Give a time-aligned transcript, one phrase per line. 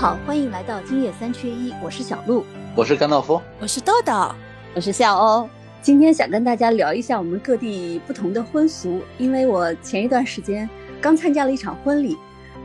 [0.00, 2.44] 好，欢迎来到今夜三缺一，我是小鹿，
[2.76, 4.32] 我是甘道夫，我是豆豆，
[4.72, 5.50] 我是笑欧。
[5.82, 10.70] 今天想跟大家聊一下我们各地不同的婚俗，因为我前一段时间
[11.00, 12.16] 刚参加了一场婚礼，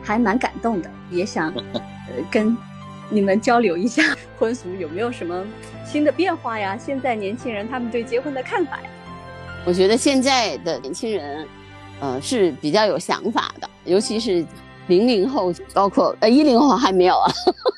[0.04, 1.81] 还蛮感动的，也想呃
[2.29, 2.56] 跟
[3.10, 5.44] 你们交流一下 婚俗有没有什么
[5.84, 6.78] 新的变化呀？
[6.78, 8.90] 现在年轻人他们对结婚的看法呀？
[9.65, 11.47] 我觉得现在的年轻人，
[12.00, 14.46] 呃是比较有想法的，尤其是
[14.88, 17.32] 零零后，包括呃一零后还没有啊，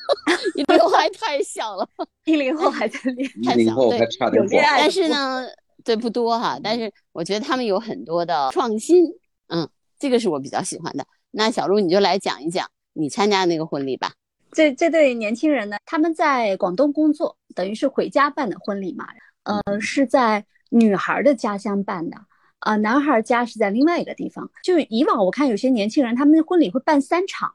[0.56, 1.88] 一零后还太小了，
[2.24, 5.46] 一零后还在恋， 一零后还差点恋爱，但是呢，
[5.84, 9.04] 对不多哈，但是我觉得他们有很多的创新，
[9.48, 11.06] 嗯，这个是我比较喜欢的。
[11.30, 14.12] 那小鹿你就来讲一讲你参加那个婚礼吧。
[14.52, 19.06] 这这对年轻人呢，他们在广东工作，等于是回家办的婚礼嘛，
[19.44, 20.44] 呃，是在。
[20.68, 22.16] 女孩的家乡办的
[22.60, 24.50] 啊，男孩家是在另外一个地方。
[24.62, 27.52] 就以往我看有些年轻人，他们的婚礼会办三场，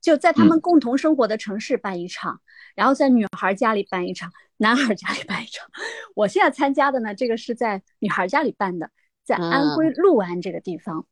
[0.00, 2.40] 就在他们共同生活的城市办一场，
[2.74, 5.68] 然后在女孩家里办一场，男孩家里办一场。
[6.14, 8.90] 我现在参加的呢，这个是在女孩家里办的，
[9.24, 11.04] 在安徽六安这个地方，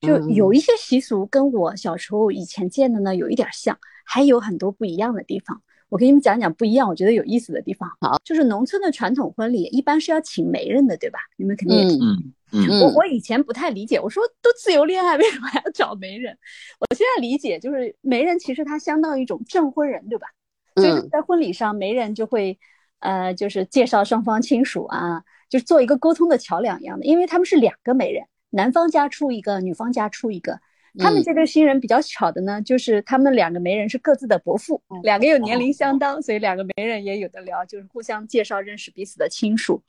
[0.00, 5.62] 就有一些习俗跟我小时候以前见的呢有一点像，还有很多不一样的地方。
[5.90, 7.88] 我给你们讲讲不一样，我觉得有意思的地方。
[8.00, 11.20] 好，就是农村的传统婚礼一般是要请媒人的，对吧？
[11.36, 12.00] 你们肯定也听。
[12.54, 12.80] 嗯嗯。
[12.80, 16.38] 我我以前不太理解，我说都自由恋爱，为什么还要找媒人？
[16.78, 20.28] 我现在理解，就是媒人其实他相当于一种证婚人，对吧？
[20.76, 22.58] 所以在婚礼上，媒人就会
[23.00, 30.60] 呃，就是介绍双方亲属啊，就是做一个沟通的桥梁一样的，因为他们是两个媒人，男方家出一个，女方家出一个。
[30.96, 39.82] 他们这对新人比较巧的呢，就是他们两个媒人是各自的伯父，两个又年龄相当，所以两个媒人也有的聊，就是互相介绍认识彼此的亲属。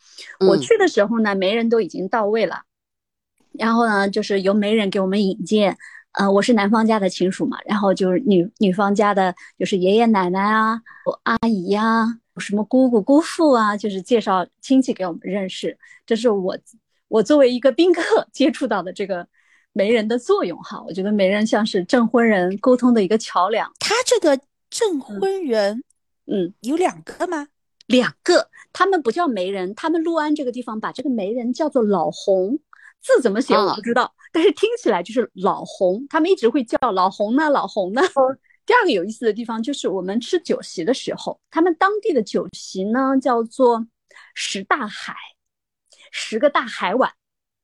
[0.48, 2.64] 我去的时候呢，媒人都已经到位了，
[3.52, 5.78] 然后呢，就是由媒人给我们引荐。
[6.14, 10.82] 呃，我是男方家的亲属嘛，然后就是女女方家的，就是爷爷奶奶啊、
[11.22, 12.06] 阿姨呀、
[12.38, 15.78] 什么姑姑姑父啊，就是介绍亲戚给我们认识。
[16.04, 16.58] 这是我
[17.10, 19.28] 我作为一个宾客接触到的这个。
[19.78, 23.70] 媒人的作用哈，我觉得媒人像是证婚人沟通的一个桥梁。
[23.78, 25.84] 他这个证婚人，
[26.28, 27.50] 嗯，有两个吗？
[27.88, 32.58] 两个，他们不叫媒人，他们六安这个地方把这个媒人叫做老红，
[33.02, 36.08] 字怎么写我不知道，但是听起来就是老红。
[36.10, 38.02] 他们一直会叫老红呢，老红呢。
[38.66, 43.86] 第二个有意思的地方就是我们吃酒席的时候，他们当地的酒席呢叫做
[44.34, 45.14] 十大海，
[46.12, 47.12] 十个大海碗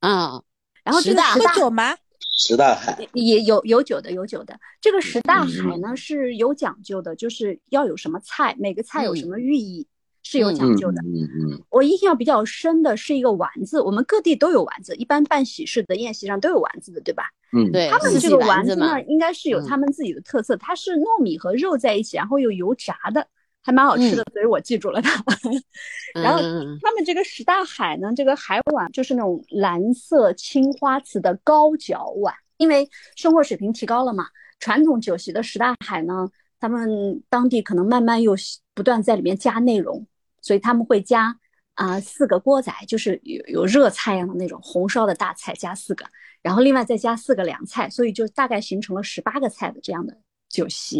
[0.02, 0.44] 啊。
[0.84, 1.96] 然后这个十大酒吗？
[2.38, 4.60] 十大海也有有酒的，有酒的。
[4.80, 9.86] 这个十大海呢是有讲究的，就是要有什么菜，每个菜有什么寓意，
[10.24, 11.02] 是有讲究的。
[11.04, 11.64] 嗯嗯。
[11.70, 17.26] 我印象比较深的是一个丸子，我们各地都有丸子，一般办喜事的宴席上都有丸子的，对吧？
[17.54, 17.90] 嗯，对。
[17.90, 23.28] 他们这个丸子呢，应该是有他们自己的特色，它是糯米和肉在一起，然后有油炸的。
[23.64, 25.24] 还蛮好吃的，所以我记住了它。
[26.16, 26.40] 然后
[26.82, 34.26] 他们这个十大海呢，这个海碗就是那种蓝色青花瓷的高脚碗，因为生活水平提高了嘛。
[34.60, 36.28] 传统酒席的十大海呢，
[36.60, 38.36] 他们当地可能慢慢又
[38.74, 40.06] 不断在里面加内容，
[40.42, 41.36] 所以他们会加
[41.74, 46.06] 啊四个锅仔，就是有有热菜样的那种红烧的大菜加四个，
[46.44, 50.16] 然后另外再加四个凉菜，所以就大概形成了十八个菜的这样的
[50.52, 51.00] 酒席。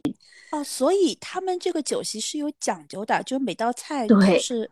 [0.52, 4.70] 哦，所以他们这个酒席是有讲究的，就每道菜都是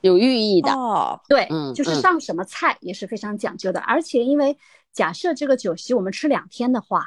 [0.00, 0.72] 有寓意的。
[0.72, 3.80] 哦，对，就是上什么菜也是非常讲究的。
[3.80, 4.58] 而且，因为
[4.92, 7.06] 假设这个酒席我们吃两天的话，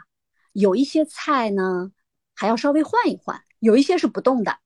[0.54, 1.92] 有一些菜呢
[2.36, 4.58] 还要稍微换一换，有一些是不动的。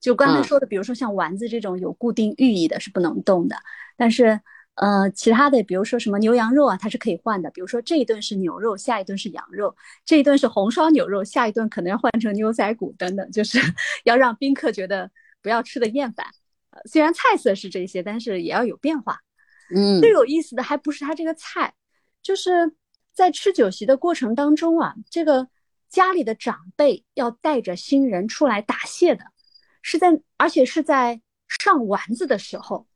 [0.00, 3.56] 就刚才说的，比如说像丸子这种有固定寓意的，是不能动的。
[3.96, 4.40] 但是。
[4.80, 7.50] 呃，其他的，比如说什么牛羊肉啊，它是可以换的。
[7.50, 9.74] 比如说这一顿是牛肉，下一顿是羊肉；
[10.04, 13.58] 这一顿是红烧牛肉，下一顿可能要换成牛仔骨等等，就是
[14.04, 15.10] 要让宾客觉得
[15.42, 16.26] 不要吃的厌烦。
[16.70, 19.18] 呃，虽然菜色是这些，但是也要有变化。
[19.74, 21.74] 嗯，最有意思的还不是它这个菜，
[22.22, 22.72] 就是
[23.12, 25.48] 在吃酒席的过程当中啊，这个
[25.88, 29.24] 家里的长辈要带着新人出来答谢的，
[29.82, 32.86] 是在而且是在上丸子的时候。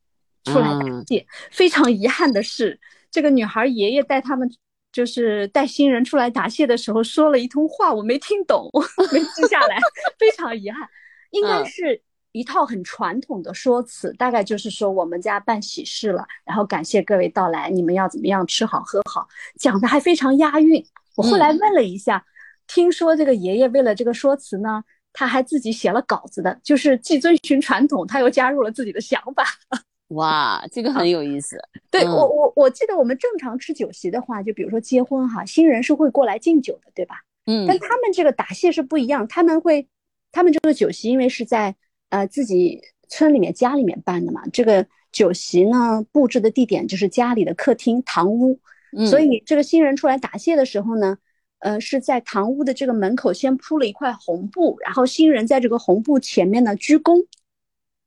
[0.44, 2.78] 出来答谢，非常遗憾的是，
[3.10, 4.50] 这个女孩爷爷带他们，
[4.92, 8.70] 就是带新人出来答谢的时候，说了一通话，我没听懂，
[9.12, 9.78] 没记下来，
[10.18, 10.88] 非常遗憾。
[11.30, 12.02] 应该是
[12.32, 19.26] 一套很传统的说辞，大概就是说我们家办喜事了，然后感谢各位到来，你们要怎么样吃好喝好，
[19.58, 20.84] 讲的还非常押韵。
[21.16, 22.24] 我后来问了一下，
[22.66, 29.44] 听说这个爷爷为了这个说辞呢，他还自己写了稿子的，就是既遵循传统，他又加入了自己的想法。
[30.12, 31.56] 哇，这个很有意思。
[31.90, 37.16] 对我，我我记得我们正常吃酒席的话，就比如说结婚哈，新人是会过来敬酒的，对吧？
[37.46, 37.66] 嗯。
[37.66, 39.86] 但他们这个答谢是不一样，他们会
[40.30, 41.74] 他们这个酒席因为是在
[42.10, 48.58] 呃自己村里面家里面办的嘛，这个酒席呢布置的地点就是家里的客厅堂屋，
[49.08, 51.18] 所以这个新人出来答谢的时候呢，
[51.58, 57.26] 呃是在堂屋的这个门口先铺了一块红布，然后新人在这个红布前面呢鞠躬，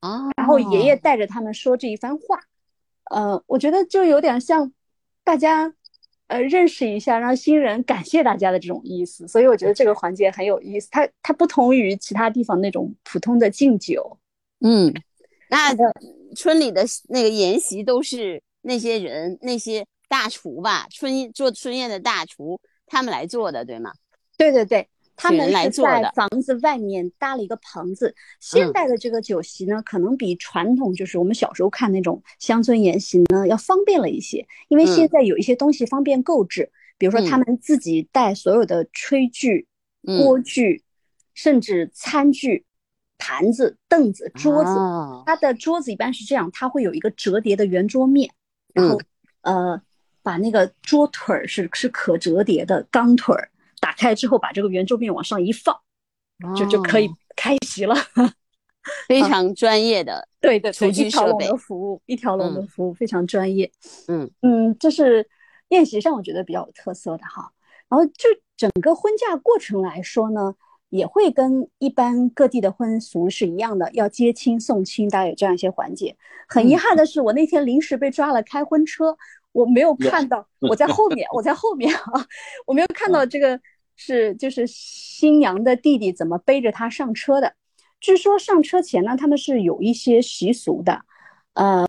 [0.00, 2.40] 啊，然后爷爷带着他们说这一番话，
[3.10, 4.72] 呃，我觉得就有点像
[5.24, 5.74] 大家。
[6.28, 10.88] 呃，认识一下，让新人感谢大家的这种意思，所以我觉得这个环节很有意思。
[10.90, 14.18] 它它不同于其他地方那种普通的敬酒。
[14.58, 14.92] 嗯，
[15.48, 15.72] 那
[16.34, 23.92] 村里的那个宴席都是那些人那些大厨吧，春做春宴的大厨他们来做的，对吗？
[24.36, 24.88] 对对对。
[25.16, 28.14] 他们是在房子外面搭了一个棚子。
[28.38, 39.66] 现代的这个酒席呢，可能比传统就是我们小时候看那种乡村宴席呢要方便了一些，因为现在有一些东西方便购置，比如说他们自己带所有的炊具、
[40.02, 40.84] 锅具，
[41.34, 42.64] 甚至餐具、
[43.18, 44.70] 盘子、凳子、桌子。
[45.24, 48.30] 它的桌子一般是这样，它会有一个折叠的圆桌面，
[48.74, 49.00] 然后
[49.40, 49.80] 呃，
[50.22, 53.50] 把那个桌腿儿是是可折叠的钢腿儿。
[53.80, 55.76] 打开之后，把这个圆桌面往上一放，
[56.56, 57.94] 就就可以开席了。
[59.08, 63.68] 非常专业的， 对对，厨具设备的服务，一条龙的服务非常专业。
[64.06, 65.28] 嗯嗯，这是
[65.70, 67.50] 宴席上我觉得比较有特色的哈。
[67.88, 70.54] 然后就整个婚嫁过程来说呢，
[70.88, 76.16] 也会跟一般各地的婚俗是一样的，要接亲送亲，大概有这样一些环节。
[76.48, 79.16] 很遗憾的是，我那天临时被抓了开婚车。
[79.56, 82.26] 我没有看到， 我在 后面，我在后面啊，
[82.66, 83.58] 我没有看到这个
[83.96, 87.54] 是就是新娘的弟弟怎么背着她上车的。
[87.98, 91.00] 据说上车前呢，他们是有一些习俗的。
[91.54, 91.86] 呃，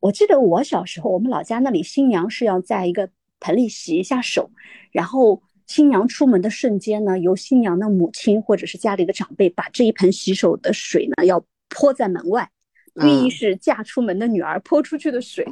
[0.00, 3.08] 我记得我小时候，我们老家那里新娘是要在一个
[3.40, 4.50] 盆里洗一下手，
[4.92, 12.50] 然后新娘出门的瞬间呢，由新娘的母亲或者是家里的长辈把这一盆洗手的水呢要泼在门外，
[12.96, 15.46] 寓意是嫁出门的女儿泼出去的水。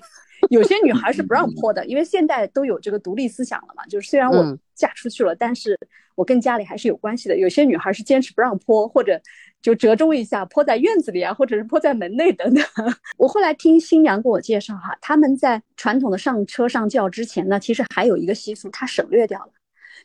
[0.50, 3.84] 有些女孩是不让泼的， 因为现在都有这个独立思想了嘛。
[3.86, 5.78] 就是虽然我嫁出去了，但是
[6.14, 7.36] 我跟家里还是有关系的。
[7.36, 9.20] 有些女孩是坚持不让泼，或者
[9.60, 12.64] 就折中一下，泼在院子里啊，或者是泼在门内等等。
[13.18, 19.52] 我后来听新娘给我介绍哈，他们在传统的上车上轿之前呢，其实还有一个习俗，他省略掉了，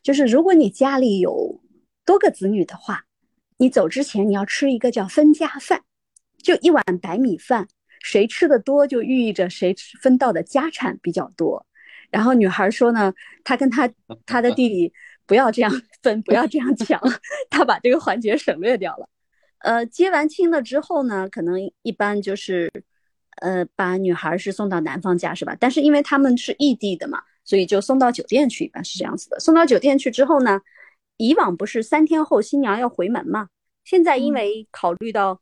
[0.02, 1.62] 就是如果你家里有
[2.06, 3.06] 多个子女的话，
[3.58, 5.82] 你走之前你要吃一个叫分家饭，
[6.42, 7.68] 就一碗白米饭。
[8.04, 11.66] 谁吃的多，就寓意着谁分到的家产比较多。
[12.10, 13.14] 然后女孩说呢，
[13.44, 13.90] 她跟她
[14.26, 14.92] 她的弟弟
[15.26, 15.72] 不要这样
[16.02, 17.00] 分，不要这样抢，
[17.50, 19.08] 她把这个环节省略掉了。
[19.60, 22.72] 呃，接完亲了之后呢，可能一般就是，
[23.42, 25.56] 呃，把女孩是送到男方家是吧？
[25.60, 29.40] 但是因为他们是异地的嘛，所以就送到酒店去，一般是这样子的。
[29.40, 30.60] 送到酒店去之后呢，
[31.18, 33.48] 以往不是三天后新娘要回门嘛？
[33.86, 35.40] 现在因为考虑到。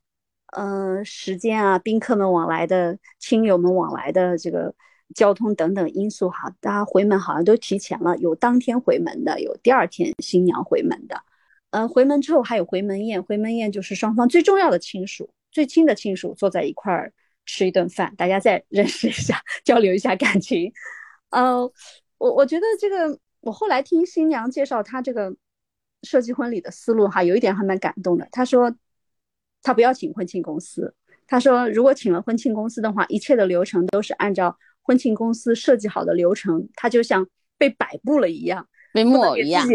[0.51, 4.73] 嗯，时间啊，宾客们往来的，亲友们往来的这个
[5.13, 11.21] 交通等等因素哈，大家回门好像都提前了，有当天回门的，有第二天新娘回门的。
[11.69, 17.13] 呃，回门之后还有回门宴，回门宴就是双方最重要的亲属、最亲的亲属坐在一块儿
[17.45, 20.73] 吃一顿饭，大家再认识一下， 交流一下感情。
[21.29, 21.61] 呃，
[22.17, 25.35] 我我觉得这个，我后来听新娘介绍她这个
[26.01, 28.27] 设计婚礼的思路哈，有一点还蛮感动的。
[28.31, 28.73] 她说。
[29.61, 30.93] 他不要请婚庆公司，
[31.27, 39.67] 他说如果请了婚庆公司的话，一切的流程都是按照婚庆公司设计好的流程，他就像被摆布了一样，被木偶一样。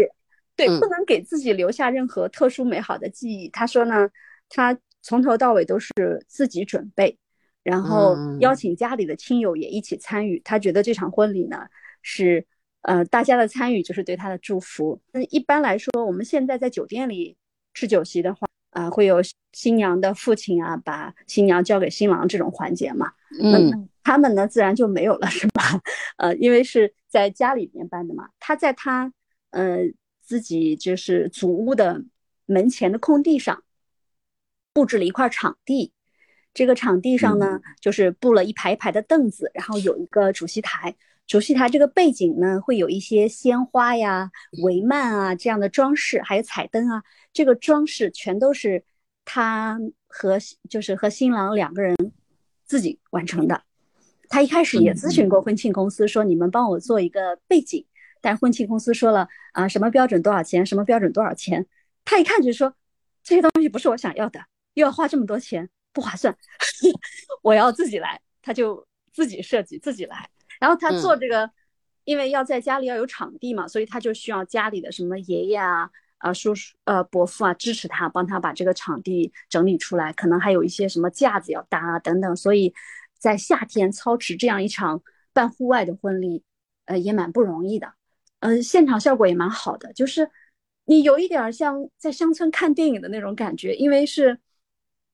[0.55, 3.49] 对，不能给自己留下任何特殊美好的记忆。
[3.49, 4.09] 他说呢，
[4.47, 5.91] 他从头到尾都是
[6.27, 7.17] 自己准备，
[7.61, 10.41] 然后邀请家里的亲友也一起参与。
[10.45, 11.65] 他觉得这场婚礼呢，
[12.01, 12.45] 是
[12.81, 15.01] 呃大家的参与就是对他的祝福。
[15.11, 17.37] 那一般来说，我们现在在酒店里
[17.73, 18.47] 吃酒席的话。
[18.75, 19.21] 啊，会有
[19.53, 23.13] 新娘的父亲啊，把新娘交给新郎这种环节嘛？
[23.41, 25.63] 嗯，他们呢自然就没有了，是吧？
[26.17, 28.27] 呃，因为是在家里面办的嘛。
[28.37, 29.13] 他在他
[29.51, 29.77] 呃
[30.21, 32.03] 自己就是祖屋的
[32.45, 33.63] 门前的空地上
[34.73, 35.93] 布置了一块场地，
[36.53, 40.93] 这个场地上呢就是布了一排一排的凳子，然后有一个主席台。
[41.27, 44.31] 主席台这个背景呢会有一些鲜花呀、
[44.63, 47.03] 帷幔啊这样的装饰，还有彩灯啊。
[47.33, 48.83] 这个装饰全都是
[49.25, 50.37] 他和
[50.69, 51.95] 就是和新郎两个人
[52.63, 53.63] 自己完成的。
[54.29, 57.85] 他一开始也咨询过婚庆公司，说你们帮我做一个背景，
[58.21, 61.65] 但婚庆公司说了啊，什么标准多少钱，什么标准多少钱。
[62.03, 62.73] 他一看就说
[63.23, 64.39] 这些东西不是我想要的，
[64.75, 66.35] 又要花这么多钱，不划算，
[67.41, 68.21] 我要自己来。
[68.41, 70.29] 他就自己设计，自己来。
[70.59, 71.49] 然后他做这个，
[72.03, 75.89] 因为要在家里要有场地嘛，所以他就需要家里的什么爷爷啊。
[76.17, 82.73] 啊叔叔呃伯父啊支持他，帮他把这个场地整理出来，可能还有一些什么架子要搭啊等等，所以
[83.19, 86.43] 在夏天操持这样一场办户外的婚礼，
[86.85, 87.93] 呃也蛮不容易的，
[88.39, 90.31] 嗯，现场效果也蛮好的，就是
[90.85, 94.39] 你有一点像在乡村看电影的那种感觉，因为是。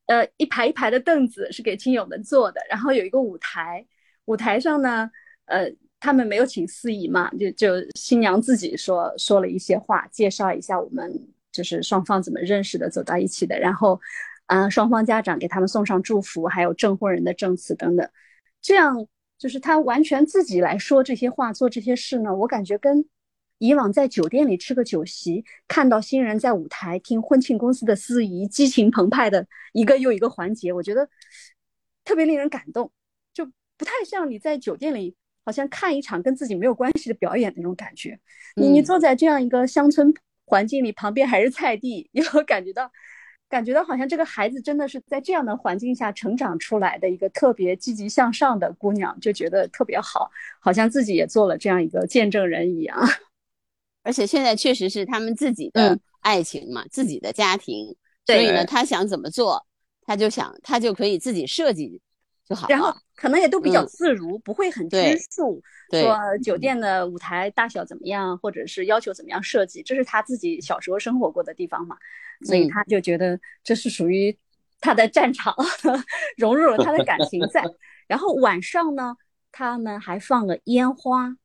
[0.07, 3.85] 呃，一排一排的凳子是给亲友们坐的，然后有一个舞台，
[4.25, 5.09] 舞台上呢，
[5.51, 11.11] 呃，他们没有请司仪嘛，就就新娘自己说说了一些话，介绍一下我们
[11.51, 13.99] 就是双方怎么认识的，走到一起的，然后，
[14.45, 18.09] 啊，双方家长给他们送上祝福，还有证婚人的证词等等，
[18.61, 19.05] 这样
[19.37, 23.05] 就是他完全自己来说这些话，做这些事呢，我感觉跟。
[23.63, 31.07] 以往在酒店里吃个酒席，看到新人在舞台听婚庆公司的司仪激情澎湃的一个又一个环节，我觉得
[32.03, 32.91] 特别令人感动，
[33.31, 33.45] 就
[33.77, 38.19] 不太像你在酒店里好像看一场跟自己没有关系的表演那种感觉。
[38.55, 40.13] 你你坐在这样一个乡村
[40.45, 42.91] 环境里，旁边还是菜地， 你会感觉到
[43.49, 50.29] 感觉到好像这个孩子真的是在这样的环境下成长出来的一个特别积极向上的姑娘，就觉得特别好，
[50.59, 52.97] 好像自己也做了这样一个见证人一样。
[54.03, 57.95] 而且现在确实是他们自己的爱情嘛，自己的家庭，
[58.25, 59.65] 所以呢，他想怎么做，
[60.05, 62.01] 他就想他就可以自己设计
[62.47, 64.97] 就好然后可能也都比较自如，不会很拘
[65.31, 71.97] 束，说酒店的舞台大小怎么样，或者是要求怎么样设计，这是他自己小时候生活过的地方嘛，
[72.45, 74.37] 所以他就觉得这是属于
[74.79, 75.55] 他的战场，
[76.37, 77.63] 融入了他的感情在。
[78.07, 79.15] 然后晚上呢，
[79.51, 81.35] 他们还放了烟花，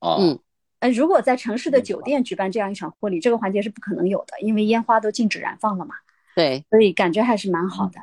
[0.00, 0.38] 嗯。
[0.80, 5.96] 呃，如果在城市的酒店举办这样一场婚礼，这个环节是不可能有的，因为烟花都禁止燃放了嘛。
[6.36, 8.00] 对，所以感觉还是蛮好的。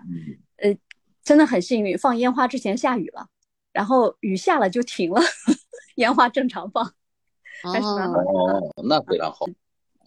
[0.58, 0.76] 呃，
[1.26, 3.28] 真的很幸运，放烟花之前下雨了，
[3.74, 5.20] 然后雨下了就停了，
[5.98, 6.86] 烟花正常放，
[7.64, 8.24] 还是蛮好的。
[8.24, 9.46] 哦，那非常好。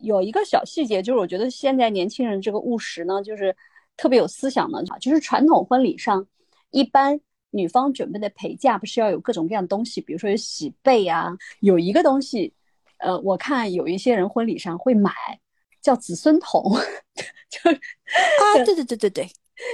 [0.00, 3.54] 有一个小细节，就是我觉得现在年轻人这个务实呢，就是
[3.98, 6.26] 特别有思想的，就是传统婚礼上
[6.70, 7.20] 一般。
[7.50, 12.52] 女方准备的陪嫁不是要有各种各样的东西，比如说有喜被啊，有一个东西，
[12.98, 15.10] 呃，我看有一些人婚礼上会买，
[15.80, 16.62] 叫子孙桶，
[17.48, 19.30] 就啊，对对对对对，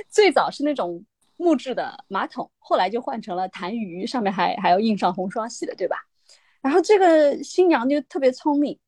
[0.08, 1.04] 最早是那种
[1.44, 5.98] 木质的马桶，后来就换成了痰盂，上面还还要印上红双喜的，对吧？
[6.62, 8.78] 然后这个新娘就特别聪明，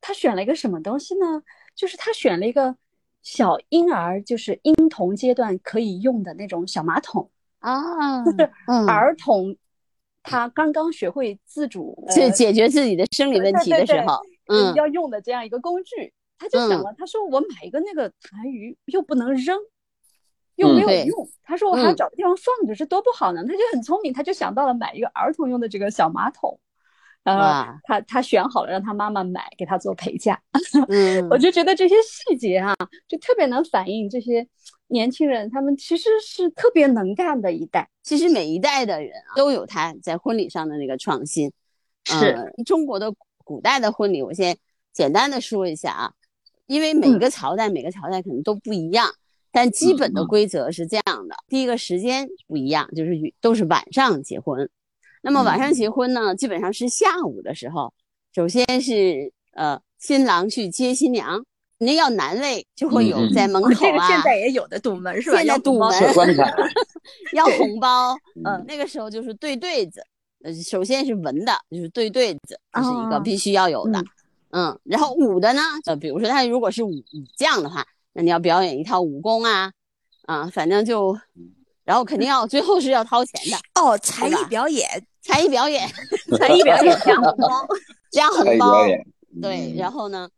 [0.00, 1.42] 她选了一个什么东西呢？
[1.74, 2.76] 就是她选了一个
[3.22, 7.30] 小婴儿，就是婴童阶段可以用的那种小马桶。
[7.58, 8.48] 啊，就是
[8.86, 9.56] 儿童，
[10.22, 19.58] 他刚刚学会自主，解解决自己的生理问题的时候，嗯，要用的这样一个工具，他就想了，他说我买一个那个痰盂又不能扔，
[20.58, 23.42] 又没有用，他说我还要找个地方放着，这多不好呢。
[23.44, 26.58] 他就很聪明，他就想到了买一个儿童用的这个小马桶。
[27.24, 30.40] 啊，他他选好了，让他妈妈买给他做陪嫁。
[30.88, 32.74] 嗯，我就觉得这些细节啊，
[33.06, 34.46] 就特别能反映这些
[34.86, 37.88] 年轻人，他们其实是特别能干的一代。
[38.02, 41.52] 其实每一代的人啊，都有他在婚礼上的那个创新。
[42.04, 42.34] 是
[42.64, 43.12] 中国的
[43.44, 44.56] 古代的婚礼，我先
[44.94, 46.12] 简单的说一下啊，
[46.64, 49.12] 因为每个朝代每个朝代可能都不一样，
[49.50, 54.68] 但基本的规则是这样的：第一个时间不一样，就是都是晚上结婚。
[55.22, 57.92] 那么晚上结婚呢，基本上是下午的时候。
[58.34, 61.44] 首先是呃，新郎去接新娘，
[61.78, 63.74] 那要男位就会有在门口啊。
[63.74, 65.38] 这个现在也有的堵门是吧？
[65.38, 65.90] 现在堵门，
[67.34, 68.14] 要红包。
[68.44, 70.00] 嗯，那个时候就是对对子。
[70.44, 74.00] 呃，首先是文的，就是对对子，这是一个必须要有的。
[74.50, 77.84] 嗯，然后武的呢，呃，比如说他如果是武武将的话，
[78.18, 79.70] 那你要表演一套武功啊，
[80.26, 81.16] 啊，反正就。
[81.84, 84.86] 然后肯定要最后是要掏钱的哦，才艺表演，
[85.22, 85.88] 才艺表演，
[86.36, 87.66] 才艺表演加红包，
[88.10, 88.84] 加红包，
[89.40, 89.72] 对。
[89.74, 90.28] 然后呢，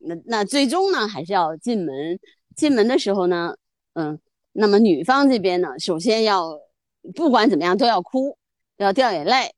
[0.00, 2.18] 那那最终呢，还是要进门。
[2.56, 3.54] 进门的时候呢，
[3.94, 4.18] 嗯，
[4.52, 6.60] 那么女方这边呢，首先要
[7.14, 8.36] 不管怎么样都要哭，
[8.76, 9.54] 要掉眼泪，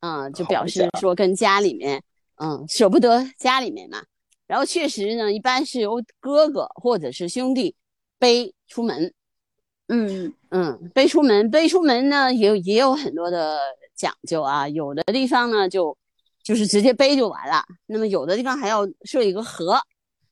[0.00, 2.02] 嗯，就表示说跟家里面，
[2.36, 4.02] 嗯，舍不得家里面嘛。
[4.46, 7.74] 然后确实呢，一般是由哥哥或者是兄弟
[8.18, 9.12] 背出门。
[9.88, 13.58] 嗯嗯，背出门，背出门呢，也也有很多的
[13.94, 14.66] 讲究啊。
[14.66, 15.94] 有的地方呢，就
[16.42, 17.62] 就是直接背就完了。
[17.86, 19.78] 那么有的地方还要设一个河，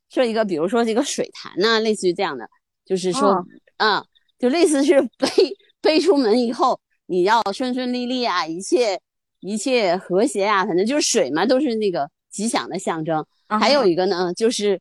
[0.08, 2.48] 设一个，比如说这个水潭呐，类似于这样的，
[2.86, 3.44] 就是说，
[3.76, 4.02] 嗯，
[4.38, 5.28] 就类似是背
[5.82, 8.98] 背出门以后，你要顺顺利利啊，一切
[9.40, 13.22] 一切和谐啊，反正就是水嘛，都是那个吉祥的象征。
[13.58, 14.80] 还有一个呢，就是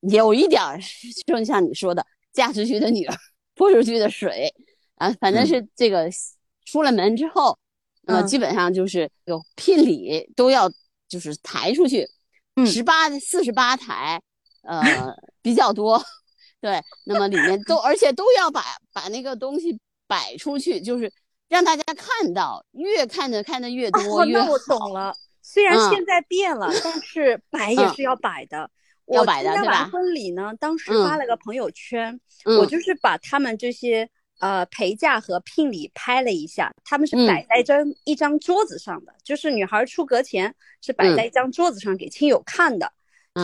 [0.00, 0.78] 有一点儿，
[1.26, 3.16] 就像你说的，嫁出去的女儿。
[3.54, 4.52] 泼出去的水，
[4.94, 6.08] 啊，反正是这个
[6.64, 7.56] 出了门之后，
[8.06, 10.70] 呃，基本上就是有聘礼都要
[11.06, 12.08] 就是抬出去，
[12.66, 14.20] 十八四十八抬，
[14.62, 16.02] 呃比较多，
[16.62, 21.12] 对，那么里面都 而且都要把把那个东西摆出去，就是
[21.48, 24.46] 让大家看到，越看着看的越多越好。
[24.46, 28.70] 那我懂了，虽然现在变了，但是摆也是要摆的。
[29.08, 29.90] 要摆的，对吧？
[29.92, 32.18] 婚礼呢，当时发了个朋友圈，
[32.58, 34.08] 我就是把他们这些
[34.38, 42.90] 呃陪嫁和聘礼拍了一下，他们是摆在一张一张桌子上的，就是女孩出阁前是摆在一张桌子上给亲友看的，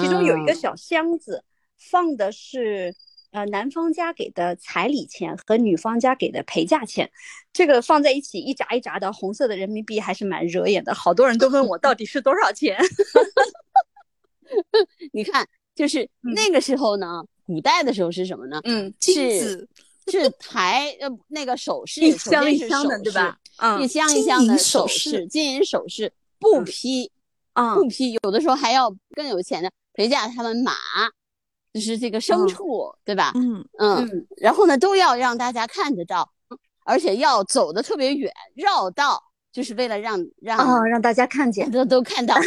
[0.01, 1.45] 其中有一个小箱子，
[1.77, 2.95] 放的是
[3.31, 7.11] 呃男方家给的彩礼钱和女方家给的陪嫁钱，
[7.53, 12.79] 这个放在一起一扎一扎的红色的人民币还是蛮惹眼的，好多人都问我到底是多少钱。
[15.13, 18.61] 你看，就是那个时候呢，古代的时候是什么呢？
[18.65, 19.69] 嗯，是
[20.07, 23.39] 是抬呃那个首饰，一箱一箱的，对吧？
[23.59, 27.11] 嗯，一箱一箱的首饰，金银首饰不批，
[27.53, 30.73] 啊，不批，有的时候还要更有钱的陪嫁他们马，
[31.79, 33.31] 就是这个牲畜，对吧？
[33.37, 36.29] 嗯嗯，然后呢，都要让大家看得到，
[36.85, 42.35] 而且要走的特别远，绕道，就是为了让让啊让大家看见，都都看到。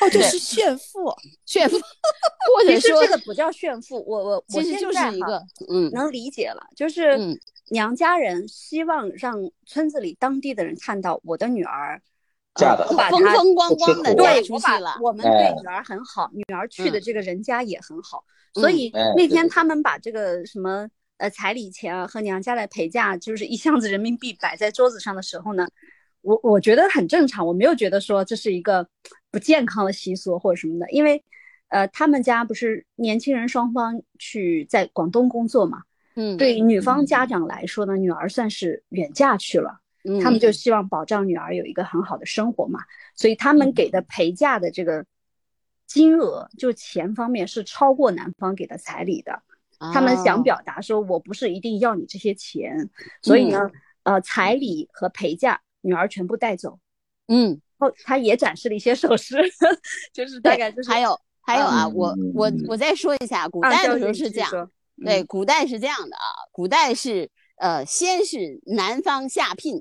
[0.00, 7.18] 哦，就是炫富， 炫富，或者说这个不叫炫富，我我其实就是一个，嗯，能理解了，就是
[7.70, 12.00] 娘家人希望让村子里当地的人看到我的女儿
[12.56, 12.86] 嫁的。
[12.88, 25.68] 风风光光的嫁出去了，我们对女儿很好，女儿去的这个人家也很好，所以那天他们把这个什么呃彩礼钱啊和娘家的陪嫁，就是一箱子人民币摆在桌子上的时候呢。
[26.22, 28.84] 我我觉得很正常，我没有觉得说这是一个
[29.30, 31.22] 不健康的习俗或者什么的，因为，
[31.68, 35.82] 呃，他们家不是年轻人双方去在广东工作嘛，
[36.16, 39.78] 嗯，对女方家长来说呢，女儿算是远嫁去了，
[40.22, 42.80] 他们就希望保障女儿有一个很好的生活嘛，
[43.14, 45.04] 所以他们给的陪嫁的这个
[45.86, 49.42] 金额，就钱方面是超过男方给的彩礼的，
[49.92, 52.90] 他们想表达说我不是一定要你这些钱，
[53.22, 53.70] 所以呢，
[54.04, 55.60] 呃，彩礼和陪嫁。
[55.82, 56.80] 女儿全部带走，
[57.28, 59.36] 嗯，后他也展示了一些首饰，
[60.12, 64.68] 就是大概就是还有还有啊，我我我再说一下，古代的时候是这样，
[65.04, 69.80] 对，古代是这样的啊，古代是呃，先是男方下聘，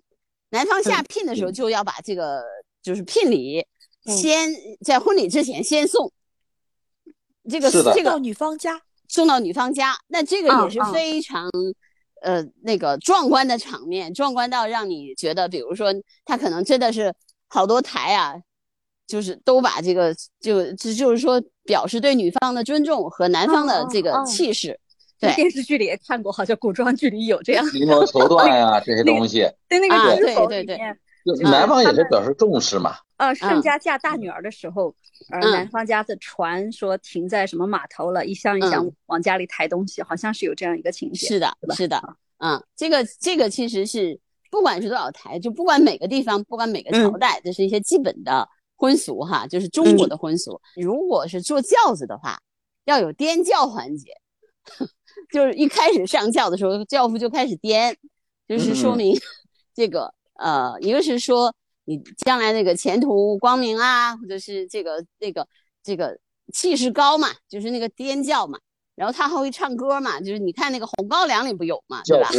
[0.56, 2.42] 男方下聘的时候就要把这个
[2.82, 3.66] 就是聘礼
[4.06, 4.50] 先
[4.84, 6.10] 在婚礼之前先送，
[7.50, 8.82] 这个这个女方家。
[9.08, 11.48] 送到女方家，那这个也是非常。
[12.22, 17.14] 呃，那个壮观的场面，壮观到让你觉得，比如说他可能真的是
[17.48, 18.34] 好多台啊，
[19.06, 24.80] 就是都把这个就就就是说表示对女方的尊重和男方的这个气势。
[25.20, 29.48] 对，电视剧里也看过，好像古装剧里有这样绫罗绸缎呀 这些东西。
[29.70, 30.80] 对那个对对对，
[31.50, 32.98] 男方也是表示重视嘛。
[33.18, 34.94] 呃，盛家嫁大女儿的时候，
[35.30, 41.26] 呃，男方家的船说停在什么码头了，一箱一箱往家里抬东西，好像是有这样一个情节。
[41.28, 42.02] 是的，是的，
[42.40, 44.20] 嗯，这个这个其实是
[44.52, 50.60] 不管是多少台，就不管每个地方，不管每个朝代，这是一些基本的婚俗哈，就是中国的婚俗。
[50.76, 52.38] 如果是坐轿子的话，
[52.84, 54.12] 要有颠轿环节，
[55.32, 57.96] 就是一开始上轿的时候，轿夫就开始颠，
[58.48, 59.16] 就是说明
[59.74, 61.54] 这个呃，一个是说。
[61.88, 65.48] 你将来那个前途光明啊，或者是这个那个
[65.84, 66.18] 这个
[66.52, 68.58] 气势高嘛，就是那个颠轿嘛，
[68.96, 72.30] 然后他还会唱歌嘛，就是你看那个《红高粱》里不有嘛，对吧？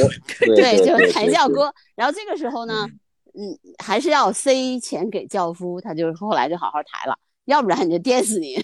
[0.57, 1.73] 对，就是抬轿歌。
[1.95, 2.89] 然后这个时候呢，
[3.35, 7.17] 嗯，还是要塞钱给轿夫，他就后来就好好抬了，
[7.47, 8.55] 要不然你就电死你。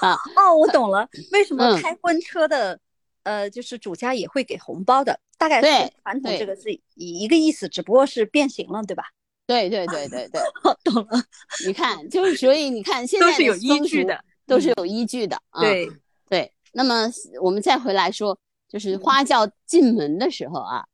[0.00, 2.78] 啊，哦，我懂了，为什么开婚车的？
[3.24, 9.04] 呃，就是主家也会给红包的，大概是传统这个是一一个意思，只不过是变形了，对吧？
[9.46, 10.40] 对对对对对，
[10.82, 11.22] 懂了。
[11.66, 15.60] 你看，就是所以你看，现在都是有依据的，都是有依据的啊。
[15.60, 15.90] 对
[16.28, 16.50] 对。
[16.72, 17.10] 那么
[17.42, 20.86] 我们再回来说，就是花轿进门的时候啊，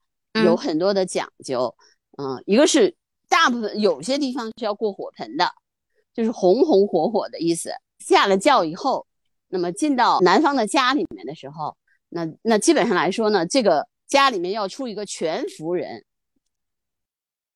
[0.45, 1.73] 有很多的讲究。
[2.17, 2.93] 嗯，一个是
[3.29, 5.51] 大部分有些地方是要过火盆的，
[6.13, 7.71] 就是红红火火的意思。
[7.99, 9.07] 下了轿以后，
[9.49, 11.77] 那么进到男方的家里面的时候。
[12.11, 16.05] 那那基本上来说呢，这个家里面要出一个全福人，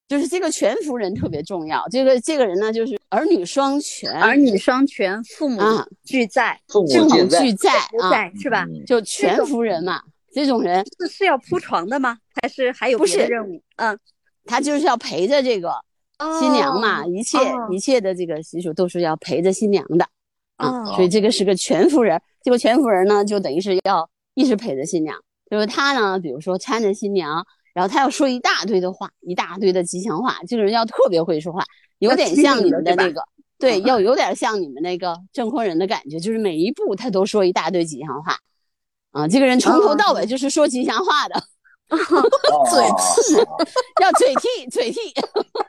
[0.08, 1.86] 就是这个全福人特别重要。
[1.90, 5.60] 这个这个人呢，就是儿女双全，儿女双全，父母
[6.02, 6.88] 俱在，父母
[7.28, 8.66] 俱在啊，是吧？
[8.84, 10.02] 就全福人嘛，
[10.32, 12.18] 这种人是是要铺床的吗？
[12.42, 13.62] 还是还有别的任务？
[13.76, 13.96] 嗯，
[14.48, 15.72] 他就是要陪着这个
[16.40, 17.38] 新娘嘛，一切
[17.70, 20.08] 一切的这个习俗都是要陪着新娘的
[20.56, 22.20] 啊，所以这个是个全福人。
[22.42, 24.10] 这个全福人呢，就等于是要。
[24.34, 25.18] 一直陪着新娘，
[25.50, 31.64] 就是他呢，比如说搀着新娘，然后他要说一大堆的话，一大堆的吉祥话，这个人要特别会说话，
[31.98, 33.20] 有点像你们的那个，
[33.58, 38.36] 对，要有点像你们那个证婚人的感觉，就是每一步他都说一大堆吉祥话，
[39.10, 41.42] 啊，这个人从头到尾就是说吉祥话的，
[41.88, 43.34] 嘴替，
[44.02, 44.98] 要嘴替，嘴替。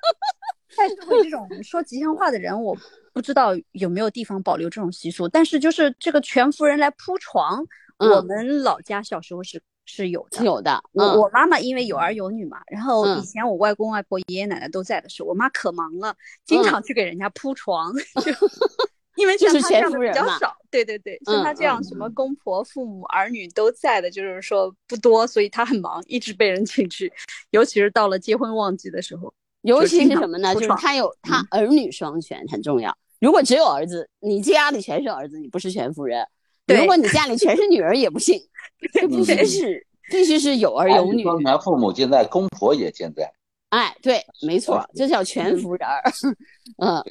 [0.77, 2.77] 但是会这种说吉祥话的人，我
[3.13, 5.27] 不知道有没有地方保留这种习俗。
[5.27, 7.65] 但是就是这个全福人来铺床，
[7.97, 9.61] 我们老家小时候是。
[9.91, 10.79] 是有的，有的。
[10.91, 17.91] 我我妈妈因为有儿有女嘛，然后以前我外公外婆、爷爷奶奶都在的时候，我妈可忙了，经常去给人家铺床，
[19.19, 20.55] 因为像她这样的比较少。
[20.71, 27.11] 对对对，像他这样什么公婆、父母、儿女都在的，就是说不多，所以他很忙，一直被人请去，
[27.49, 29.33] 尤其是到了结婚旺季的时候。
[29.63, 30.53] 尤其是什么呢？
[30.53, 32.95] 就是他有他儿女双全很重要。
[33.19, 36.25] 如果只有儿子，你家里全是儿子，你不是全夫人。
[36.67, 38.39] 如果你 家里全是女儿也不行，
[39.09, 41.23] 必须是必须是有儿有女。
[41.23, 43.29] 双全，父母健在，公婆也健在。
[43.69, 46.01] 哎，对，没错，这叫全福人儿。
[46.77, 47.03] 嗯，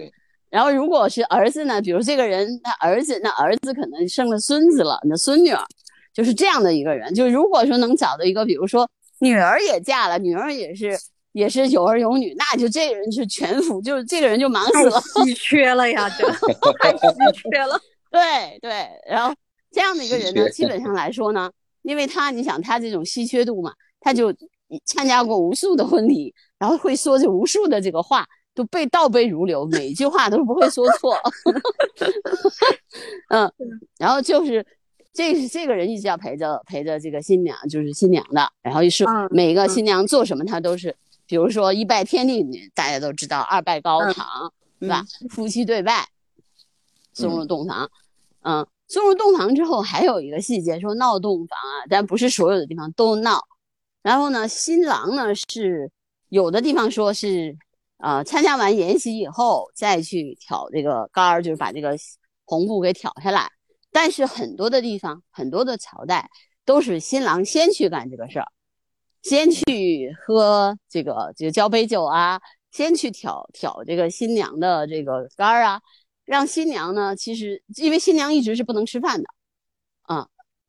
[0.51, 1.81] 然后如果是儿子呢？
[1.81, 5.63] 比如这个人他儿子，那儿子可能生了孙子了，那孙女儿
[6.13, 7.15] 就是这样的一个人。
[7.15, 8.89] 就如果说能找到一个，比如说
[9.21, 10.99] 女儿也嫁了，女儿也是
[11.33, 16.27] 也是有儿有女，那就这个人是全福，就是这个人就忙死了，稀缺了呀，这
[16.81, 16.99] 太稀
[17.35, 17.81] 缺了。
[18.11, 19.35] 对对，然后。
[19.71, 21.51] 这样的一个人呢，基本上来说呢，
[21.83, 24.33] 因为他你想他这种稀缺度嘛，他就
[24.87, 28.27] 参加过无数的婚礼，然后会说着无数的这个话，
[28.59, 31.17] 都被倒背如流，每一句话都不会说错。
[33.31, 33.49] 嗯，
[33.97, 34.67] 然后就是
[35.13, 42.45] 这是这个人一直要陪着陪着这个新娘，就是新娘的，然后是每个新娘做什么，他都是，比如说一拜天地，
[42.75, 45.05] 大家都知道，二拜高堂，对吧？
[45.31, 46.09] 夫妻对拜，
[47.13, 47.89] 送入洞房，
[48.43, 48.67] 嗯。
[48.91, 53.39] 送入洞房之后，还有一个细节，说闹洞房啊，但不是所有的地方都闹。
[54.03, 55.91] 然后呢，新郎呢是
[56.31, 57.55] 有的地方说是，
[57.99, 61.97] 呃，参加完筵席以后再去挑这个杆儿，就是把这个
[62.45, 63.51] 红布给挑下来。
[63.91, 66.31] 但是很多的地方，很多的朝代
[66.65, 68.47] 都是新郎先去干这个事儿，
[69.23, 75.81] 先去喝这个这个交杯酒啊，先去挑挑这个新娘的这个杆儿啊。
[76.25, 79.29] 让新娘呢，其实因为新娘一直是不能吃饭的，
[80.03, 80.29] 啊，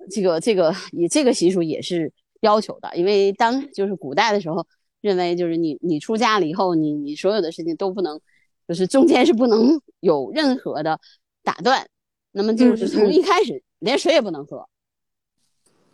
[0.10, 4.66] 这个这个也这个习俗也是要求的，因为当就是古代的时候，
[5.02, 8.20] 认为就是你你出嫁了以后，你你所有的事情都不能，
[8.68, 11.00] 就是中间是不能 有任何的
[11.44, 11.88] 打断，
[12.32, 14.68] 那么就是从一开始连水也不能喝，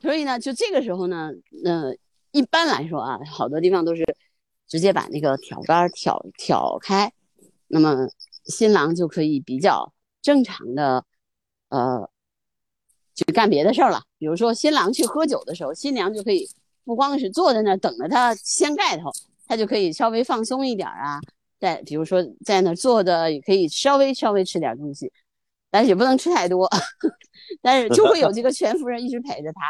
[0.02, 1.32] 所以呢，就这个时候呢，
[1.64, 1.94] 那
[2.32, 4.04] 一般来说啊，好多地方都是
[4.68, 7.12] 直接把那个挑杆挑挑开，
[7.68, 8.08] 那么。
[8.48, 9.92] 新郎就可以比较
[10.22, 11.04] 正常的，
[11.70, 12.08] 呃，
[13.16, 14.04] 去干别的事儿了。
[14.20, 16.48] 比如说，新郎去喝酒的时候，新娘就可以
[16.86, 19.12] 不光是坐在那儿等着他掀盖头，
[19.46, 21.20] 他就可以稍微放松一点啊。
[21.60, 25.12] 在比如说在那儿坐着，也可以稍微稍微吃点东西，
[25.70, 26.70] 但是也不能吃太多。
[27.62, 29.62] 但是就会有这个全夫人一直陪着他，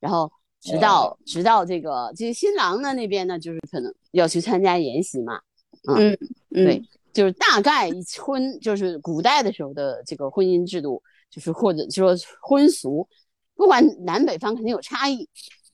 [0.00, 0.30] 然后
[0.60, 5.40] 直到直到这个这个新郎呢那边呢，就是可能要去参加筵席嘛。
[5.86, 6.16] 嗯，
[6.50, 6.82] 对。
[7.12, 7.90] 就是大概
[8.24, 13.06] 婚，就是古代的时候的这个婚姻制度，就是或者说婚俗，
[13.54, 15.28] 不管南北方肯定有差异，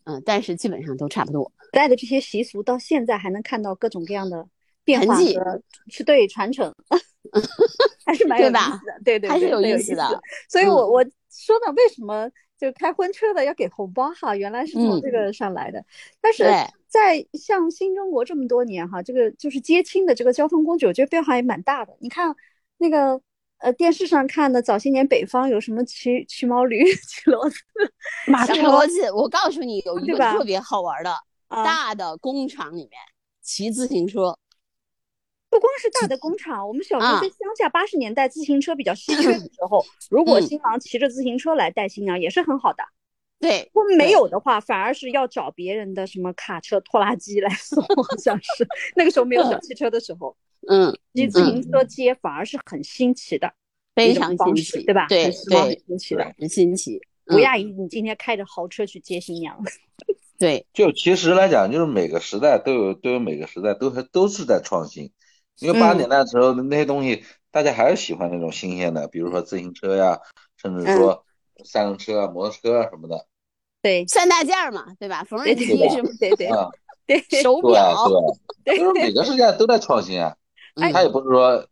[0.08, 1.44] 嗯，但是基本上都差不多。
[1.44, 4.46] 古代的这些习俗到现在还能看到各种各样的
[4.84, 6.74] 变化和是对传承，
[8.04, 10.20] 还是蛮有意思的，对对，还是有意思的。
[10.48, 14.34] 所以我我说呢，为什么就开婚车的要给红包哈？
[14.34, 15.84] 原来是从这个上来的，
[16.20, 16.44] 但是。
[16.88, 21.94] 在像新中国这么多年哈，这个就是接亲的这个交通工具，我觉得变化也蛮大的。
[22.00, 22.34] 你看
[22.78, 23.20] 那个
[23.58, 27.56] 呃电视上看的早些年北方有什么骑骑毛驴、 骑骡子、
[28.26, 31.14] 马车、骡子，我告诉你有一个特别好玩的，
[31.48, 32.92] 大的工厂里面
[33.42, 34.36] 骑自行车。
[35.50, 42.84] 不光是大的工厂，我们小时候在乡下八十年代自行车比较稀缺的时候，如果新郎骑着自行车来带新娘也是很好的。
[43.40, 50.36] 对，如果没有的话，反而是要找别人的什么卡车、拖拉机来送，好像是那个时候没有小 汽车的时候，
[50.68, 53.52] 嗯，骑自行车接反而是很新奇的，
[53.94, 55.06] 非常新奇，对吧？
[55.08, 59.58] 对对，新奇的，很新奇，不亚于你今天开着豪车去接新娘。
[60.38, 65.10] 对，就其实来讲，就是每个时代都有都有每个时代都还都是在创新，
[65.58, 70.20] 因为八十年代的时候那些东西大家还是喜欢那种新鲜的，比如说自行车呀，
[70.56, 71.24] 甚至说。
[71.64, 73.26] 三轮车啊，摩托车啊什么的，
[73.82, 75.24] 对，三大件嘛，对吧？
[75.24, 76.08] 缝纫机什么？
[76.20, 76.48] 对对
[77.04, 78.06] 对，手表，
[78.64, 80.36] 对，就是每个时代都在创新啊。
[80.78, 81.66] 他也不是说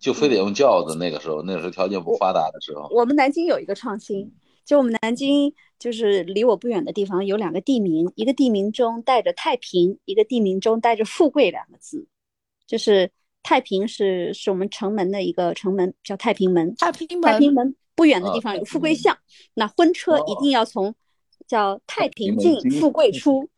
[0.00, 2.88] 就非得用轿子，那个时候，那个时候条件不发达的时候。
[2.92, 4.32] 我们南京有一个创新，
[4.64, 12.06] 就我们南京就是离我不远的地方有两个地名，一个地名中带着太平，一个地名中带着富贵两个字，
[12.66, 13.10] 就是
[13.42, 16.74] 太平是是我们城门的一个城门，叫太平门。
[16.76, 19.16] 太平门太平门，不远的地方有富贵巷，
[19.54, 20.94] 那婚车一定要从
[21.46, 23.48] 叫太平进，富贵出，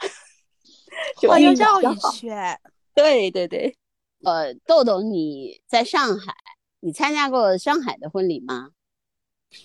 [1.21, 2.61] 就绕一圈。
[2.95, 3.75] 对对对，
[4.25, 6.35] 呃，豆豆，你在上海，
[6.81, 8.71] 你参加过上海的婚礼吗？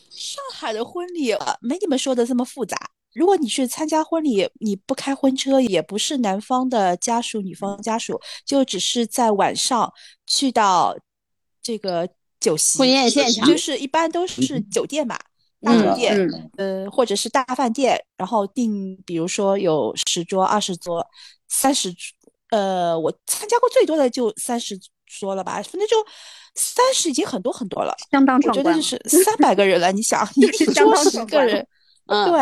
[0.09, 2.75] 上海的婚礼呃没你们说的这么复杂。
[3.13, 9.93] 如果你去参加婚礼，你不开婚车，也不是男方的家属、女方家属，就只是在晚上
[10.25, 10.97] 去到
[11.61, 15.17] 这个酒席婚宴现场就是一般都是酒店嘛，
[15.61, 21.05] 大嗯酒店，嗯呃，或者是大饭店，然后订，比如说有十桌、二十桌、
[21.47, 22.24] 三十桌，
[22.55, 24.79] 呃，我参加过最多的就三十
[25.19, 25.97] 桌了吧，反正就
[26.55, 27.93] 三十已经很多很多了。
[28.09, 28.53] 相当我。
[28.53, 31.67] 觉得就是三百个人了，你想， 你一相桌十个人，
[32.07, 32.39] 嗯，对，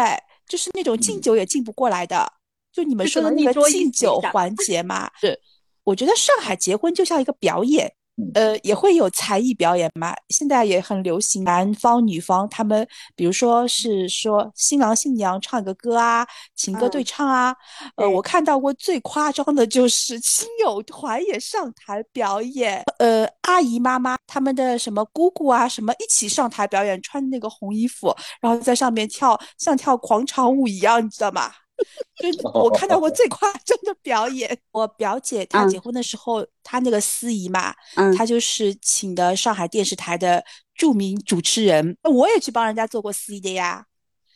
[0.48, 2.32] 就是那种敬酒也敬不过来的，
[2.72, 5.10] 就你们说的那个敬酒环节嘛。
[5.20, 5.40] 是，
[5.84, 7.92] 我觉得上海结婚就像一个表演，嗯
[8.36, 10.14] 呃，也会有才艺表演嘛。
[10.30, 17.56] 现在也很流行，男方女方他们，比如说是说新郎新娘唱一个歌啊，情歌对嗯唱啊。
[17.96, 31.52] 呃，我看到过最夸张的就是亲友团也上台表演，呃，阿姨妈妈他们的什么姑姑啊什么一起上台表演，穿那个红衣服，然后在上面跳，像跳广场舞一样，你知道吗？
[32.22, 34.58] 就我看到过最夸张的表演。
[34.72, 40.44] 我表姐她嗯结婚的时候，她那个司仪嘛，嗯她就是请的上海电视台的
[40.76, 43.86] 著名主持人，我也去帮人家做过司仪的呀。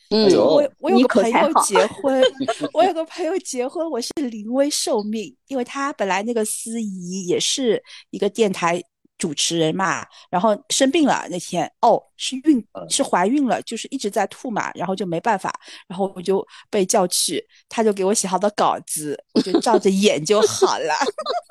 [0.09, 2.23] 嗯我我有个朋友结婚，
[2.73, 8.81] 我有个朋友结婚，我是临危受命，因为他本来那个司仪也是一个电台
[9.17, 15.53] 主持人嘛，然后生病了那天，哦，是孕是怀孕了，就是一直在吐嘛，然后就没办法，
[15.87, 20.93] 然后我就被叫去，他就给我写好的稿子，我就照着演就好了，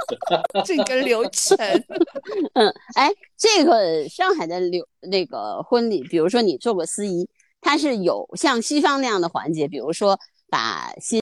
[0.64, 1.56] 这个流程。
[2.54, 7.28] 嗯，哎，这个上海的流那个婚礼，比如说你做过司仪，
[7.60, 10.18] 它是有像西方那样的环节，比如说
[10.48, 11.20] 把新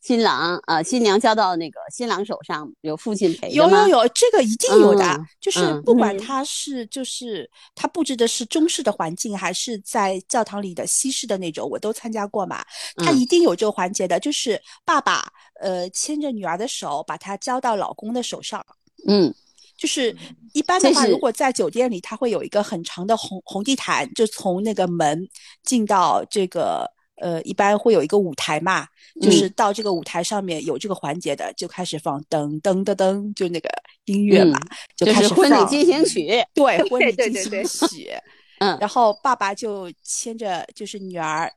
[0.00, 12.64] 新郎呃新娘交到那个新郎手上，有父亲陪着吗有有有，这个一定有的，嗯就是嗯不管嗯他是就是他布置的是中式的环境，还是在教堂里的西式的那种，我都参加过嘛。
[12.96, 15.30] 他嗯一定有这个环节的，就是爸爸
[15.60, 18.64] 呃牵着女儿的手，把她交到老公的手上。
[19.06, 19.34] 嗯
[19.76, 20.14] 就是
[20.52, 25.26] 一般的话，如果在酒店里，它会有一个很长的红红地毯，就从那个门
[25.62, 26.86] 进到这个
[27.20, 28.86] 呃，一般会有一个舞台嘛，
[29.20, 33.68] 就是到这个舞台上面有这个环节的，就开始放噔噔噔噔，就那个
[34.06, 34.58] 音乐嘛，
[34.96, 38.10] 就就开始婚礼进行曲，对婚礼对进对行曲，
[38.60, 38.76] 嗯。
[38.80, 41.50] 然后爸爸就牵着就是女儿，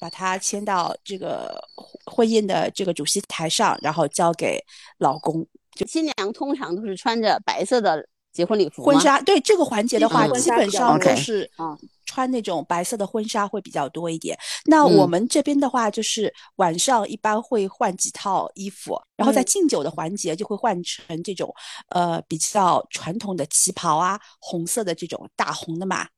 [0.00, 4.58] 把她牵到这个婚婚宴的这个主席台上，然后交给
[4.98, 5.46] 老公。
[5.76, 8.82] 就新娘通常都是穿着白色的结婚礼服？
[8.82, 11.78] 婚纱对这个环节的话，嗯基本上都是嗯
[12.10, 14.36] 穿那种白色的婚纱会比较多一点。
[14.64, 21.54] 那我嗯们这边的话，就是晚上一般会换几套衣服，然后在嗯敬酒的环节就会换成这种
[21.90, 26.08] 呃比较传统的旗袍啊，红色的这种大红的嘛。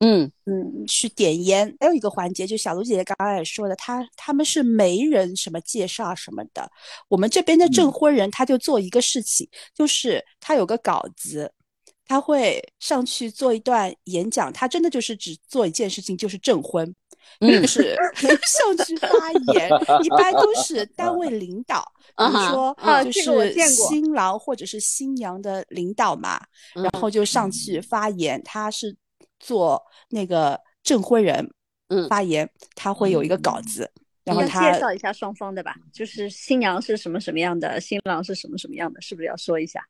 [0.00, 6.70] 嗯嗯去点烟，还有一个环节，就小卢姐姐刚刚也说的，她他们是媒人什么介绍什么的。
[7.08, 11.52] 我们这边的证嗯婚人他就做一个事情，就是他有个稿子，
[12.08, 16.92] 他会上去做一段演讲，他真的就是只做一件事情，就是证婚，
[17.40, 17.60] 嗯。
[17.60, 19.70] 就是上去发言，
[20.02, 21.84] 一般都是单位领导，
[22.16, 26.40] 比如说啊就是新郎或者是新娘的领导嘛，
[26.74, 27.48] 然嗯后就上。
[27.50, 28.94] 去发言，他是
[29.40, 31.50] 做那个证婚人
[31.88, 32.08] 嗯。
[32.08, 33.90] 发言，他会有一个稿子，
[34.24, 39.82] 然后他介绍一下双方的吧，就是新娘是什么什么样的，新郎是什么什么样的，是不是要说一下？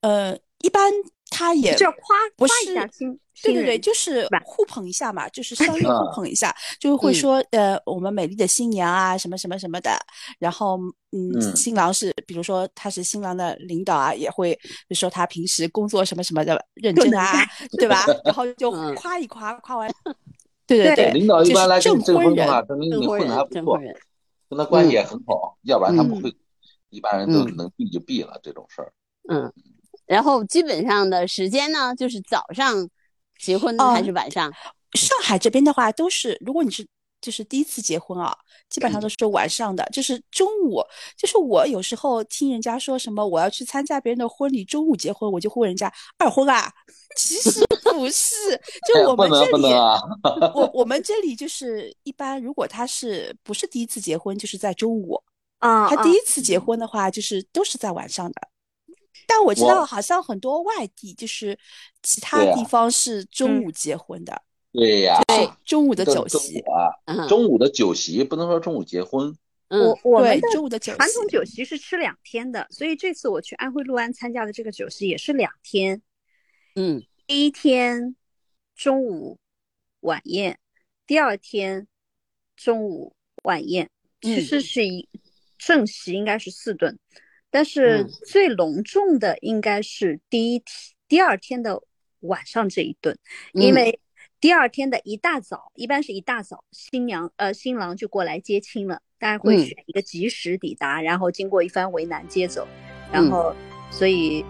[0.00, 0.92] 呃，一般
[1.34, 7.14] 他也就要夸不夸一是下新对对对，就是互捧一下嘛，就是相约互啊捧一下，就会嗯。
[7.14, 9.90] 说呃，我们美丽的新娘啊，什么什么什么的。
[10.38, 10.78] 然后
[11.10, 11.56] 嗯，嗯。
[11.56, 17.32] 新郎是比如说他是新郎的领导啊，也会就说他平时工作什么什么的认真啊，
[17.76, 17.88] 对。
[17.88, 18.06] 吧？
[18.24, 18.94] 然后就嗯。
[18.94, 19.90] 夸一夸，夸完，
[20.66, 23.96] 对对对对，领导一般来跟证婚你证婚的话，人，证明你证婚人，混的还不人，
[24.48, 26.22] 跟他关系也很好，要不然他不嗯。
[26.22, 26.36] 会，
[26.90, 27.56] 一般人都嗯。
[27.56, 28.92] 能避就避了这种事儿。
[29.28, 29.52] 嗯，
[30.06, 32.88] 然后基本上的时间呢，就是早上
[33.38, 34.52] 结婚哦还是晚上？
[34.92, 36.86] 上海这边的话，都是如果你是
[37.20, 38.36] 就是第一次结婚啊，
[38.68, 40.80] 基本上都是晚上的，就是中午。
[41.16, 46.70] 就是我有时候听人家说什么我要去参加别人的婚礼，中午结婚，我就会问人家二婚啊，
[47.16, 48.34] 其实不是，
[48.86, 49.64] 就我们这里！
[50.54, 55.16] 我 我们这里就是一般，如果他是不是第一次结婚，就是在中午；
[55.58, 58.48] 啊，啊他第一次结婚的话，就是都是在晚上的。
[59.26, 61.58] 但我知道好像很多外地就是
[62.02, 64.42] 其他地方是中午结婚的。
[64.72, 69.36] 对呀，对中午的酒席啊，中午的酒席不能说中午结婚。
[69.68, 76.02] 我我们的中午的传统酒席是吃两天的，所以这次我去安徽六安参加的这个酒席也是两天。
[76.76, 78.14] 嗯，第一天
[78.76, 79.38] 中午
[80.00, 80.58] 晚宴，
[81.06, 81.88] 第二天
[82.56, 85.08] 中午晚宴，其实是一
[85.56, 86.98] 正席应该是四顿，
[87.54, 90.66] 但是最隆重的应该是第一天
[91.06, 91.80] 第二天的
[92.22, 93.16] 晚上这一顿，
[93.52, 94.00] 因为。
[94.40, 99.00] 第二天的一大早，一般是一大早，新娘呃新郎就过来接亲了。
[99.18, 102.68] 大家会选一个及时抵达，然后经过一番为难接走，
[103.10, 103.56] 然后
[103.90, 104.44] 所以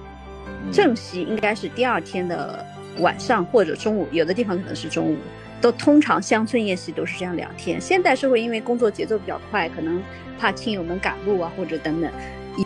[0.73, 2.67] 正席应该是第二天的
[2.99, 5.17] 晚上或者中午，有的地方可能是中午。
[5.61, 7.81] 都通常乡村宴席都是这样两天。
[7.81, 10.03] 现代社会因为工作节奏比较快，可能
[10.41, 12.13] 怕亲友们赶路啊或者等等，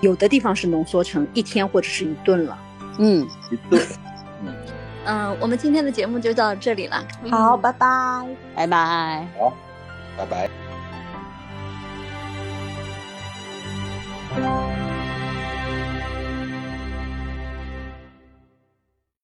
[0.02, 2.58] 有的地方是浓缩成一天或者是一顿了。
[2.98, 3.26] 嗯。
[3.50, 3.82] 一顿
[5.04, 5.36] 嗯。
[5.40, 7.02] 我们今天的节目就到这里了。
[7.30, 8.26] 好拜拜。
[8.54, 9.26] 拜拜。
[9.38, 9.52] 好
[10.16, 10.50] 拜拜。